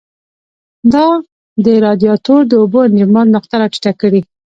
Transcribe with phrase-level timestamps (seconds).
[0.93, 1.07] دا
[1.65, 4.21] د رادیاتور د اوبو انجماد نقطه را ټیټه کړي.